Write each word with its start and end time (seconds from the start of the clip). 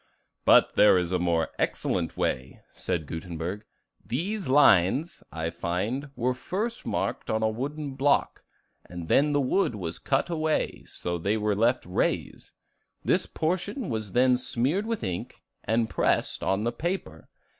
"But 0.45 0.75
there 0.77 0.97
is 0.97 1.11
a 1.11 1.19
more 1.19 1.49
excellent 1.59 2.17
way," 2.17 2.61
said 2.73 3.05
Gutenberg. 3.05 3.65
"These 4.03 4.47
lines, 4.49 5.21
I 5.31 5.51
find, 5.51 6.09
were 6.15 6.33
first 6.33 6.87
marked 6.87 7.29
on 7.29 7.43
a 7.43 7.49
wooden 7.49 7.93
block, 7.93 8.41
and 8.83 9.07
then 9.09 9.31
the 9.31 9.39
wood 9.39 9.75
was 9.75 9.99
cut 9.99 10.31
away, 10.31 10.85
so 10.87 11.19
that 11.19 11.23
they 11.23 11.37
were 11.37 11.55
left 11.55 11.85
raised; 11.85 12.49
this 13.05 13.27
portion 13.27 13.89
was 13.89 14.13
then 14.13 14.37
smeared 14.37 14.87
with 14.87 15.03
ink 15.03 15.39
and 15.65 15.87
pressed 15.87 16.41
on 16.41 16.63
the 16.63 16.71
paper. 16.71 17.29